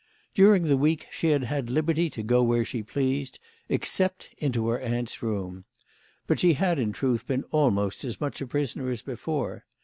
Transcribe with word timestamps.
During 0.33 0.63
the 0.63 0.77
week 0.77 1.05
she 1.11 1.27
had 1.27 1.43
had 1.43 1.69
liberty 1.69 2.09
to 2.09 2.23
go 2.23 2.41
where 2.41 2.65
she 2.65 2.81
pleased, 2.81 3.37
except 3.69 4.31
into 4.39 4.67
her 4.69 4.79
aunt's 4.79 5.21
room. 5.21 5.65
But 6.25 6.39
she 6.39 6.53
had, 6.53 6.79
in 6.79 6.91
truth, 6.91 7.27
been 7.27 7.43
almost 7.51 8.03
as 8.03 8.19
much 8.19 8.41
a 8.41 8.47
prisoner 8.47 8.89
as 8.89 9.03
before. 9.03 9.63